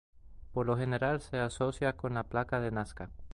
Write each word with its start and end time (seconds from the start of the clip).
Por 0.51 0.65
lo 0.65 0.75
general, 0.77 1.21
se 1.21 1.37
asocia 1.37 1.93
con 1.95 2.15
la 2.15 2.23
placa 2.23 2.59
de 2.59 2.71
Nazca. 2.71 3.11